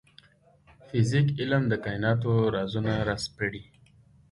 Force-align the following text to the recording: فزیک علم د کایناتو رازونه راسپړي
فزیک 0.87 1.27
علم 1.41 1.63
د 1.71 1.73
کایناتو 1.85 2.31
رازونه 2.55 2.93
راسپړي 3.09 3.63